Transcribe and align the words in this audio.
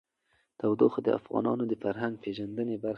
تودوخه 0.59 0.99
د 1.03 1.09
افغانانو 1.19 1.63
د 1.67 1.73
فرهنګي 1.83 2.21
پیژندنې 2.23 2.75
برخه 2.81 2.87
ده. 2.87 2.89